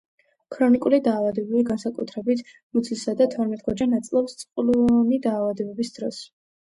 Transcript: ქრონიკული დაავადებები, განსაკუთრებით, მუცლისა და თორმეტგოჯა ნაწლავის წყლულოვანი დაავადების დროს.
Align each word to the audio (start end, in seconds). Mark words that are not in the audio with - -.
ქრონიკული 0.53 0.99
დაავადებები, 1.07 1.59
განსაკუთრებით, 1.67 2.41
მუცლისა 2.77 3.15
და 3.21 3.27
თორმეტგოჯა 3.37 3.89
ნაწლავის 3.95 4.41
წყლულოვანი 4.41 5.21
დაავადების 5.27 5.93
დროს. 6.01 6.25